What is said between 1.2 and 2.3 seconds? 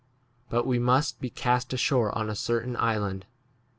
be cast ashore on